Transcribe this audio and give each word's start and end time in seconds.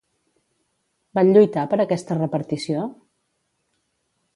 Van 1.19 1.29
lluitar 1.35 1.67
per 1.75 1.79
aquesta 1.85 2.21
repartició? 2.21 2.91